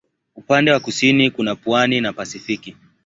Upande 0.35 0.71
wa 0.71 0.79
kusini 0.79 1.31
kuna 1.31 1.55
pwani 1.55 2.01
na 2.01 2.13
Pasifiki. 2.13 2.75